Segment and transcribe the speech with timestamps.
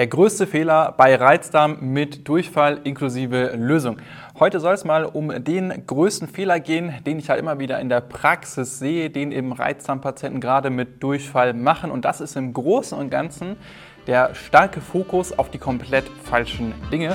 [0.00, 3.98] Der größte Fehler bei Reizdarm mit Durchfall inklusive Lösung.
[4.38, 7.90] Heute soll es mal um den größten Fehler gehen, den ich halt immer wieder in
[7.90, 11.90] der Praxis sehe, den eben Reizdarmpatienten gerade mit Durchfall machen.
[11.90, 13.58] Und das ist im Großen und Ganzen
[14.06, 17.14] der starke Fokus auf die komplett falschen Dinge.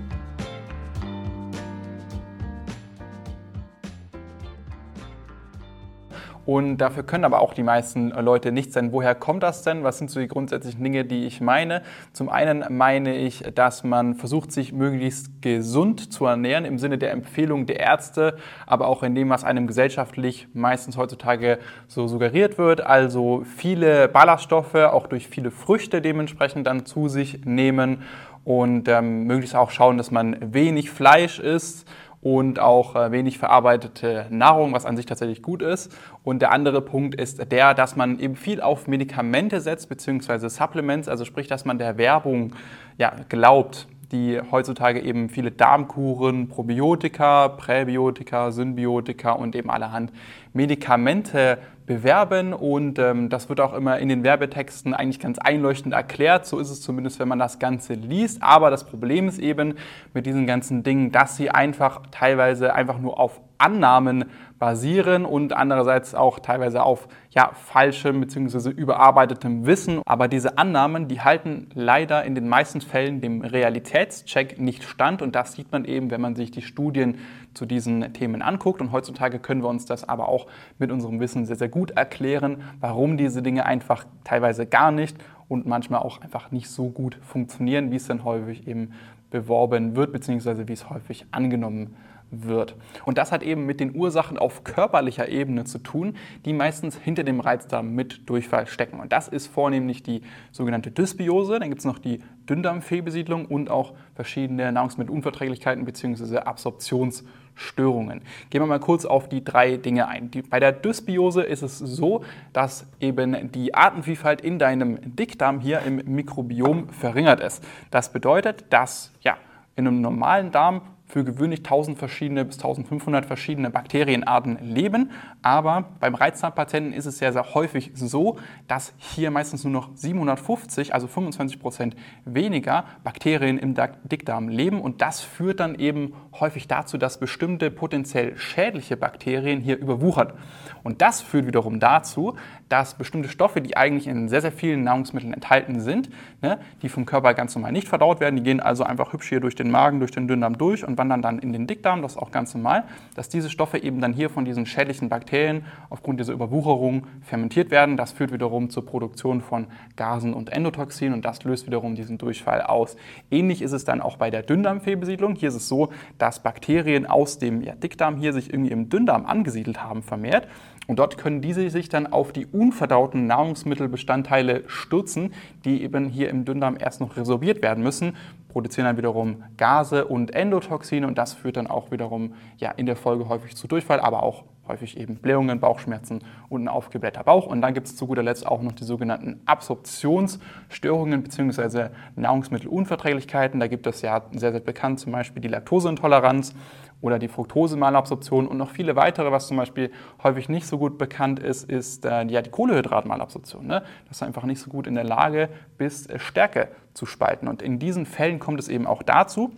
[6.51, 8.91] Und dafür können aber auch die meisten Leute nicht sein.
[8.91, 9.85] Woher kommt das denn?
[9.85, 11.81] Was sind so die grundsätzlichen Dinge, die ich meine?
[12.11, 17.11] Zum einen meine ich, dass man versucht, sich möglichst gesund zu ernähren im Sinne der
[17.11, 18.35] Empfehlung der Ärzte,
[18.67, 22.81] aber auch in dem, was einem gesellschaftlich meistens heutzutage so suggeriert wird.
[22.81, 28.01] Also viele Ballaststoffe, auch durch viele Früchte dementsprechend dann zu sich nehmen
[28.43, 31.87] und ähm, möglichst auch schauen, dass man wenig Fleisch isst
[32.21, 35.95] und auch äh, wenig verarbeitete Nahrung, was an sich tatsächlich gut ist.
[36.23, 41.07] Und der andere Punkt ist der, dass man eben viel auf Medikamente setzt, beziehungsweise Supplements,
[41.09, 42.55] also sprich, dass man der Werbung
[42.97, 50.11] ja, glaubt, die heutzutage eben viele Darmkuren, Probiotika, Präbiotika, Symbiotika und eben allerhand
[50.53, 56.45] Medikamente bewerben und ähm, das wird auch immer in den Werbetexten eigentlich ganz einleuchtend erklärt.
[56.45, 58.41] So ist es zumindest, wenn man das Ganze liest.
[58.41, 59.75] Aber das Problem ist eben
[60.13, 64.25] mit diesen ganzen Dingen, dass sie einfach teilweise einfach nur auf Annahmen
[64.61, 68.69] basieren und andererseits auch teilweise auf ja, falschem bzw.
[68.69, 70.01] überarbeitetem Wissen.
[70.05, 75.35] Aber diese Annahmen, die halten leider in den meisten Fällen dem Realitätscheck nicht stand und
[75.35, 77.17] das sieht man eben, wenn man sich die Studien
[77.53, 78.81] zu diesen Themen anguckt.
[78.81, 82.57] Und heutzutage können wir uns das aber auch mit unserem Wissen sehr, sehr gut erklären,
[82.79, 85.17] warum diese Dinge einfach teilweise gar nicht
[85.47, 88.93] und manchmal auch einfach nicht so gut funktionieren, wie es dann häufig eben
[89.31, 91.95] beworben wird, beziehungsweise wie es häufig angenommen
[92.31, 92.75] wird.
[93.05, 96.15] Und das hat eben mit den Ursachen auf körperlicher Ebene zu tun,
[96.45, 98.99] die meistens hinter dem Reizdarm mit Durchfall stecken.
[98.99, 100.21] Und das ist vornehmlich die
[100.51, 106.39] sogenannte Dysbiose, dann gibt es noch die Dünndarmfehlbesiedlung und auch verschiedene Nahrungsmittelunverträglichkeiten bzw.
[106.39, 108.21] Absorptionsstörungen.
[108.49, 110.31] Gehen wir mal kurz auf die drei Dinge ein.
[110.31, 115.81] Die, bei der Dysbiose ist es so, dass eben die Artenvielfalt in deinem Dickdarm hier
[115.81, 117.63] im Mikrobiom verringert ist.
[117.91, 119.37] Das bedeutet, dass ja,
[119.75, 120.81] in einem normalen Darm
[121.11, 125.11] für gewöhnlich 1000 verschiedene bis 1500 verschiedene Bakterienarten leben.
[125.41, 128.37] Aber beim Reizdarmpatienten ist es sehr, sehr häufig so,
[128.69, 133.75] dass hier meistens nur noch 750, also 25 Prozent weniger Bakterien im
[134.05, 134.79] Dickdarm leben.
[134.79, 140.33] Und das führt dann eben häufig dazu, dass bestimmte potenziell schädliche Bakterien hier überwuchert.
[140.81, 142.35] Und das führt wiederum dazu,
[142.71, 146.09] dass bestimmte Stoffe, die eigentlich in sehr, sehr vielen Nahrungsmitteln enthalten sind,
[146.41, 149.41] ne, die vom Körper ganz normal nicht verdaut werden, die gehen also einfach hübsch hier
[149.41, 152.17] durch den Magen, durch den Dünndarm durch und wandern dann in den Dickdarm, das ist
[152.17, 156.31] auch ganz normal, dass diese Stoffe eben dann hier von diesen schädlichen Bakterien aufgrund dieser
[156.31, 157.97] Überwucherung fermentiert werden.
[157.97, 159.67] Das führt wiederum zur Produktion von
[159.97, 162.95] Gasen und Endotoxin und das löst wiederum diesen Durchfall aus.
[163.29, 165.35] Ähnlich ist es dann auch bei der Dünndarmfehlbesiedlung.
[165.35, 169.25] Hier ist es so, dass Bakterien aus dem ja, Dickdarm hier sich irgendwie im Dünndarm
[169.25, 170.47] angesiedelt haben vermehrt
[170.87, 175.33] und dort können diese sich dann auf die unverdauten Nahrungsmittelbestandteile stürzen,
[175.65, 178.15] die eben hier im Dünndarm erst noch resorbiert werden müssen,
[178.49, 182.95] produzieren dann wiederum Gase und Endotoxine und das führt dann auch wiederum ja, in der
[182.95, 186.19] Folge häufig zu Durchfall, aber auch häufig eben Blähungen, Bauchschmerzen
[186.49, 187.47] und ein aufgeblähter Bauch.
[187.47, 191.89] Und dann gibt es zu guter Letzt auch noch die sogenannten Absorptionsstörungen bzw.
[192.15, 193.59] Nahrungsmittelunverträglichkeiten.
[193.59, 196.53] Da gibt es ja sehr, sehr bekannt zum Beispiel die Laktoseintoleranz
[197.01, 199.31] oder die Fructosemalabsorption und noch viele weitere.
[199.31, 199.91] Was zum Beispiel
[200.23, 203.65] häufig nicht so gut bekannt ist, ist äh, ja, die Kohlehydratmalabsorption.
[203.65, 203.83] Ne?
[204.07, 207.47] Das ist einfach nicht so gut in der Lage, bis äh, Stärke zu spalten.
[207.47, 209.51] Und in diesen Fällen kommt es eben auch dazu,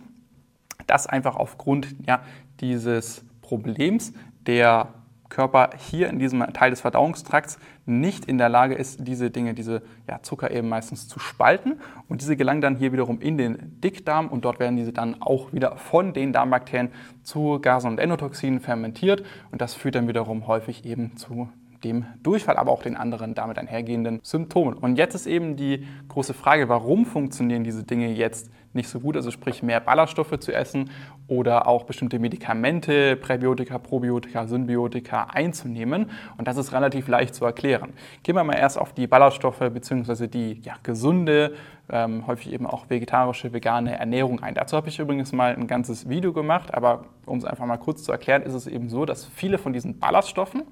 [0.86, 2.22] dass einfach aufgrund ja,
[2.60, 4.12] dieses Problems
[4.46, 4.88] der
[5.28, 9.82] Körper hier in diesem Teil des Verdauungstrakts nicht in der Lage ist, diese Dinge, diese
[10.08, 11.80] ja, Zucker eben meistens zu spalten.
[12.08, 15.52] Und diese gelangen dann hier wiederum in den Dickdarm und dort werden diese dann auch
[15.52, 16.90] wieder von den Darmbakterien
[17.22, 19.24] zu Gasen und Endotoxinen fermentiert.
[19.50, 21.48] Und das führt dann wiederum häufig eben zu
[21.84, 24.74] dem Durchfall, aber auch den anderen damit einhergehenden Symptomen.
[24.74, 29.16] Und jetzt ist eben die große Frage, warum funktionieren diese Dinge jetzt nicht so gut.
[29.16, 30.90] Also sprich mehr Ballaststoffe zu essen
[31.26, 36.10] oder auch bestimmte Medikamente, Präbiotika, Probiotika, Symbiotika einzunehmen.
[36.36, 37.92] Und das ist relativ leicht zu erklären.
[38.22, 40.26] Gehen wir mal erst auf die Ballaststoffe bzw.
[40.26, 41.54] die ja, gesunde,
[41.90, 44.54] ähm, häufig eben auch vegetarische, vegane Ernährung ein.
[44.54, 48.02] Dazu habe ich übrigens mal ein ganzes Video gemacht, aber um es einfach mal kurz
[48.02, 50.62] zu erklären, ist es eben so, dass viele von diesen Ballaststoffen,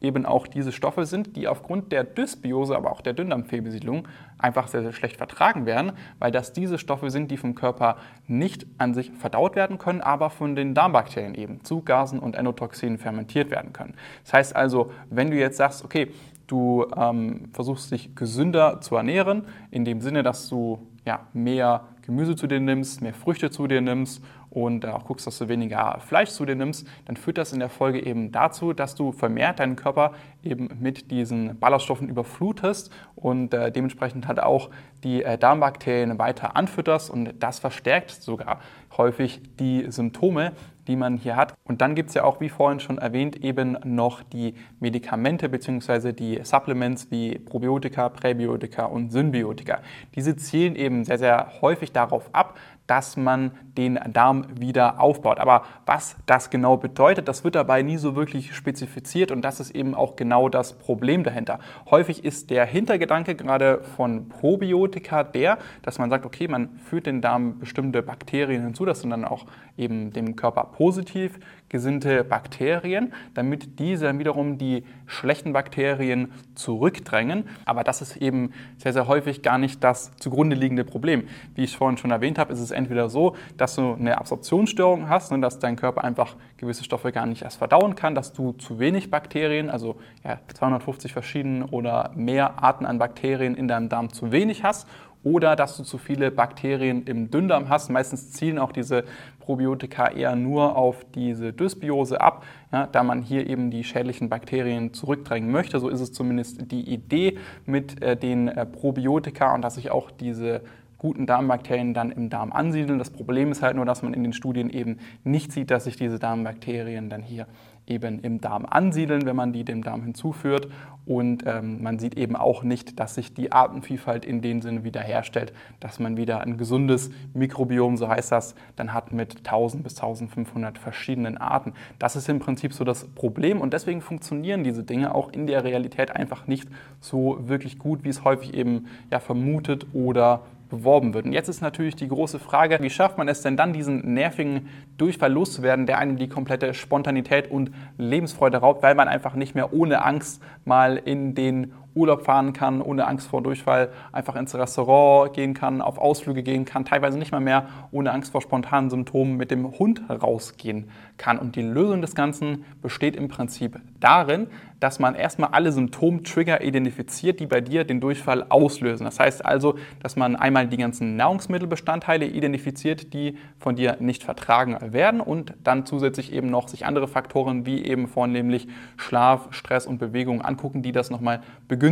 [0.00, 4.08] eben auch diese Stoffe sind, die aufgrund der Dysbiose, aber auch der Dünndarmfehlbesiedlung
[4.42, 7.96] einfach sehr, sehr schlecht vertragen werden, weil das diese Stoffe sind, die vom Körper
[8.26, 12.98] nicht an sich verdaut werden können, aber von den Darmbakterien eben zu Gasen und Endotoxinen
[12.98, 13.94] fermentiert werden können.
[14.24, 16.10] Das heißt also, wenn du jetzt sagst, okay,
[16.46, 22.36] du ähm, versuchst dich gesünder zu ernähren, in dem Sinne, dass du ja, mehr Gemüse
[22.36, 26.30] zu dir nimmst, mehr Früchte zu dir nimmst und auch guckst, dass du weniger Fleisch
[26.30, 29.76] zu dir nimmst, dann führt das in der Folge eben dazu, dass du vermehrt deinen
[29.76, 30.12] Körper
[30.42, 34.70] eben mit diesen Ballaststoffen überflutest und äh, dementsprechend halt auch
[35.04, 38.60] die äh, Darmbakterien weiter anfütterst und das verstärkt sogar
[38.96, 40.52] häufig die Symptome,
[40.90, 41.54] die man hier hat.
[41.64, 46.12] Und dann gibt es ja auch, wie vorhin schon erwähnt, eben noch die Medikamente bzw.
[46.12, 49.78] die Supplements wie Probiotika, Präbiotika und Symbiotika.
[50.16, 52.58] Diese zielen eben sehr, sehr häufig darauf ab,
[52.90, 55.38] dass man den Darm wieder aufbaut.
[55.38, 59.70] Aber was das genau bedeutet, das wird dabei nie so wirklich spezifiziert und das ist
[59.70, 61.60] eben auch genau das Problem dahinter.
[61.88, 67.20] Häufig ist der Hintergedanke gerade von Probiotika der, dass man sagt, okay, man führt den
[67.20, 69.46] Darm bestimmte Bakterien hinzu, das sind dann auch
[69.76, 71.38] eben dem Körper positiv
[71.68, 77.44] gesinnte Bakterien, damit diese dann wiederum die schlechten Bakterien zurückdrängen.
[77.64, 81.28] Aber das ist eben sehr, sehr häufig gar nicht das zugrunde liegende Problem.
[81.54, 85.30] Wie ich vorhin schon erwähnt habe, ist es entweder so, dass du eine Absorptionsstörung hast,
[85.30, 88.78] ne, dass dein Körper einfach gewisse Stoffe gar nicht erst verdauen kann, dass du zu
[88.78, 94.32] wenig Bakterien, also ja, 250 verschiedene oder mehr Arten an Bakterien in deinem Darm zu
[94.32, 94.88] wenig hast
[95.22, 97.90] oder dass du zu viele Bakterien im Dünndarm hast.
[97.90, 99.04] Meistens zielen auch diese
[99.40, 104.94] Probiotika eher nur auf diese Dysbiose ab, ja, da man hier eben die schädlichen Bakterien
[104.94, 105.78] zurückdrängen möchte.
[105.78, 110.10] So ist es zumindest die Idee mit äh, den äh, Probiotika und dass sich auch
[110.10, 110.62] diese
[111.00, 112.98] guten Darmbakterien dann im Darm ansiedeln.
[112.98, 115.96] Das Problem ist halt nur, dass man in den Studien eben nicht sieht, dass sich
[115.96, 117.46] diese Darmbakterien dann hier
[117.86, 120.68] eben im Darm ansiedeln, wenn man die dem Darm hinzuführt.
[121.06, 125.54] Und ähm, man sieht eben auch nicht, dass sich die Artenvielfalt in dem Sinne wiederherstellt,
[125.80, 130.78] dass man wieder ein gesundes Mikrobiom, so heißt das, dann hat mit 1000 bis 1500
[130.78, 131.72] verschiedenen Arten.
[131.98, 135.64] Das ist im Prinzip so das Problem und deswegen funktionieren diese Dinge auch in der
[135.64, 136.68] Realität einfach nicht
[137.00, 141.26] so wirklich gut, wie es häufig eben ja, vermutet oder beworben wird.
[141.26, 144.68] Und jetzt ist natürlich die große Frage, wie schafft man es denn dann, diesen nervigen
[144.96, 149.72] Durchfall loszuwerden, der einem die komplette Spontanität und Lebensfreude raubt, weil man einfach nicht mehr
[149.72, 155.32] ohne Angst mal in den Urlaub fahren kann, ohne Angst vor Durchfall, einfach ins Restaurant
[155.34, 159.36] gehen kann, auf Ausflüge gehen kann, teilweise nicht mal mehr ohne Angst vor spontanen Symptomen
[159.36, 160.88] mit dem Hund rausgehen
[161.18, 161.38] kann.
[161.38, 164.48] Und die Lösung des Ganzen besteht im Prinzip darin,
[164.80, 169.04] dass man erstmal alle Symptomtrigger identifiziert, die bei dir den Durchfall auslösen.
[169.04, 174.78] Das heißt also, dass man einmal die ganzen Nahrungsmittelbestandteile identifiziert, die von dir nicht vertragen
[174.92, 179.98] werden und dann zusätzlich eben noch sich andere Faktoren wie eben vornehmlich Schlaf, Stress und
[179.98, 181.89] Bewegung angucken, die das nochmal begünstigen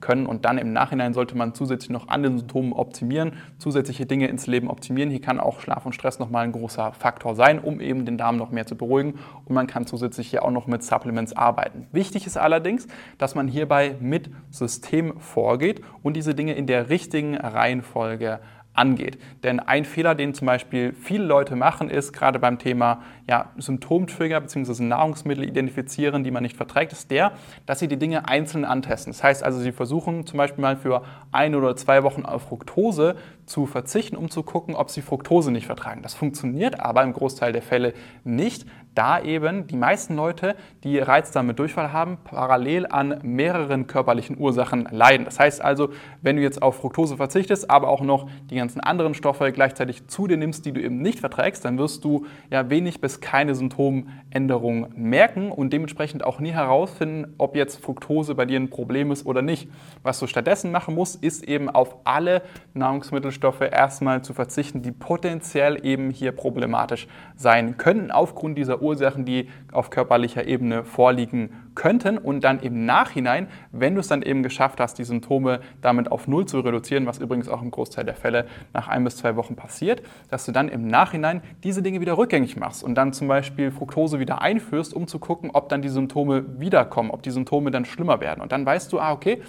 [0.00, 0.26] können.
[0.26, 4.46] Und dann im Nachhinein sollte man zusätzlich noch an den Symptomen optimieren, zusätzliche Dinge ins
[4.46, 5.10] Leben optimieren.
[5.10, 8.36] Hier kann auch Schlaf und Stress nochmal ein großer Faktor sein, um eben den Darm
[8.36, 9.18] noch mehr zu beruhigen.
[9.44, 11.86] Und man kann zusätzlich hier auch noch mit Supplements arbeiten.
[11.92, 12.86] Wichtig ist allerdings,
[13.18, 18.40] dass man hierbei mit System vorgeht und diese Dinge in der richtigen Reihenfolge
[18.78, 19.18] angeht.
[19.42, 24.40] Denn ein Fehler, den zum Beispiel viele Leute machen, ist gerade beim Thema ja, Symptomtrigger
[24.40, 24.82] bzw.
[24.84, 27.32] Nahrungsmittel identifizieren, die man nicht verträgt, ist der,
[27.66, 29.12] dass sie die Dinge einzeln antesten.
[29.12, 33.16] Das heißt also, sie versuchen zum Beispiel mal für ein oder zwei Wochen auf Fructose
[33.44, 36.02] zu verzichten, um zu gucken, ob sie Fructose nicht vertragen.
[36.02, 37.94] Das funktioniert aber im Großteil der Fälle
[38.24, 38.66] nicht,
[38.98, 44.88] da eben die meisten Leute, die Reizdarm mit Durchfall haben, parallel an mehreren körperlichen Ursachen
[44.90, 45.24] leiden.
[45.24, 45.90] Das heißt also,
[46.20, 50.26] wenn du jetzt auf Fructose verzichtest, aber auch noch die ganzen anderen Stoffe gleichzeitig zu
[50.26, 54.88] dir nimmst, die du eben nicht verträgst, dann wirst du ja wenig bis keine Symptomänderung
[54.96, 59.42] merken und dementsprechend auch nie herausfinden, ob jetzt Fructose bei dir ein Problem ist oder
[59.42, 59.70] nicht.
[60.02, 62.42] Was du stattdessen machen musst, ist eben auf alle
[62.74, 69.24] Nahrungsmittelstoffe erstmal zu verzichten, die potenziell eben hier problematisch sein könnten aufgrund dieser Ursachen Ursachen,
[69.24, 74.42] die auf körperlicher Ebene vorliegen könnten und dann im Nachhinein, wenn du es dann eben
[74.42, 78.16] geschafft hast, die Symptome damit auf Null zu reduzieren, was übrigens auch im Großteil der
[78.16, 82.18] Fälle nach ein bis zwei Wochen passiert, dass du dann im Nachhinein diese Dinge wieder
[82.18, 85.88] rückgängig machst und dann zum Beispiel Fructose wieder einführst, um zu gucken, ob dann die
[85.88, 88.40] Symptome wiederkommen, ob die Symptome dann schlimmer werden.
[88.40, 89.42] Und dann weißt du, ah, okay,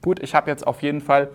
[0.00, 1.30] gut, ich habe jetzt auf jeden Fall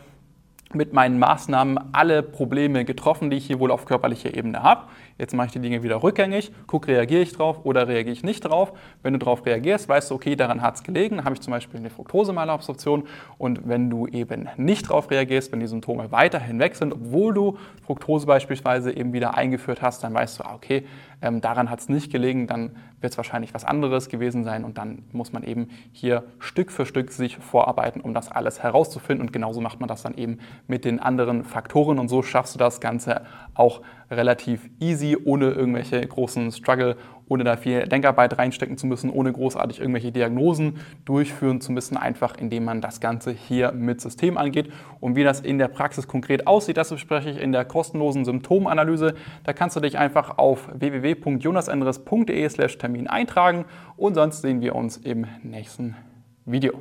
[0.73, 4.83] mit meinen Maßnahmen alle Probleme getroffen, die ich hier wohl auf körperlicher Ebene habe.
[5.17, 8.41] Jetzt mache ich die Dinge wieder rückgängig, gucke, reagiere ich drauf oder reagiere ich nicht
[8.41, 8.71] drauf.
[9.01, 11.79] Wenn du darauf reagierst, weißt du, okay, daran hat es gelegen, habe ich zum Beispiel
[11.79, 13.03] eine Fructosemalabsorption.
[13.37, 17.57] Und wenn du eben nicht darauf reagierst, wenn die Symptome weiterhin weg sind, obwohl du
[17.85, 20.85] Fructose beispielsweise eben wieder eingeführt hast, dann weißt du, ah, okay,
[21.21, 24.77] ähm, daran hat es nicht gelegen, dann wird es wahrscheinlich was anderes gewesen sein und
[24.77, 29.27] dann muss man eben hier Stück für Stück sich vorarbeiten, um das alles herauszufinden.
[29.27, 31.99] Und genauso macht man das dann eben mit den anderen Faktoren.
[31.99, 36.95] Und so schaffst du das Ganze auch relativ easy, ohne irgendwelche großen Struggle,
[37.29, 42.35] ohne da viel Denkarbeit reinstecken zu müssen, ohne großartig irgendwelche Diagnosen durchführen zu müssen, einfach
[42.37, 44.69] indem man das Ganze hier mit System angeht.
[44.99, 49.13] Und wie das in der Praxis konkret aussieht, das bespreche ich in der kostenlosen Symptomanalyse.
[49.43, 53.63] Da kannst du dich einfach auf www.jonasendres.de/termin eintragen
[53.95, 55.95] und sonst sehen wir uns im nächsten
[56.45, 56.73] Video.